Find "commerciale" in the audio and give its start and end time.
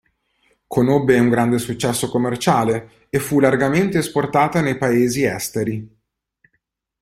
2.09-3.05